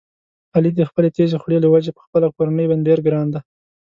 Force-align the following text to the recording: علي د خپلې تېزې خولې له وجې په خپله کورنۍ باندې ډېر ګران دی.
علي 0.55 0.71
د 0.75 0.81
خپلې 0.89 1.09
تېزې 1.17 1.37
خولې 1.41 1.57
له 1.61 1.69
وجې 1.73 1.91
په 1.97 2.01
خپله 2.05 2.27
کورنۍ 2.35 2.65
باندې 2.69 2.85
ډېر 2.87 2.99
ګران 3.07 3.27
دی. 3.33 3.39